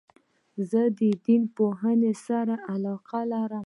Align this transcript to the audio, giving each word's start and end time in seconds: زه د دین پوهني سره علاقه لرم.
زه 0.69 0.81
د 0.99 1.01
دین 1.25 1.43
پوهني 1.55 2.13
سره 2.25 2.55
علاقه 2.73 3.19
لرم. 3.31 3.59